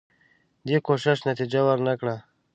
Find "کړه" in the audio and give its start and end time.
1.99-2.15